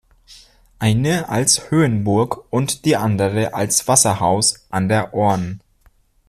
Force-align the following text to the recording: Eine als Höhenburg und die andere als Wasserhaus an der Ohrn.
Eine 0.79 1.29
als 1.29 1.69
Höhenburg 1.69 2.45
und 2.49 2.85
die 2.85 2.97
andere 2.97 3.53
als 3.53 3.87
Wasserhaus 3.87 4.65
an 4.71 4.89
der 4.89 5.13
Ohrn. 5.13 5.61